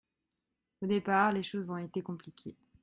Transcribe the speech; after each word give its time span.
Au 0.81 0.87
départ, 0.87 1.31
les 1.31 1.43
choses 1.43 1.69
ont 1.69 1.77
été 1.77 2.01
compliquées. 2.01 2.57